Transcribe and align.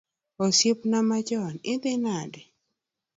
Osiepna 0.43 0.99
machon, 1.09 1.55
idhi 1.73 1.91
nade? 2.05 2.41